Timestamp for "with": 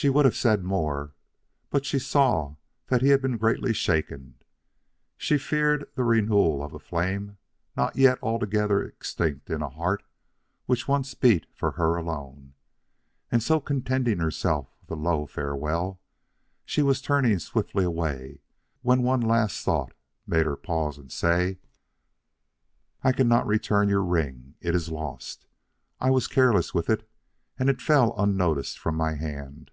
14.80-14.90, 26.72-26.88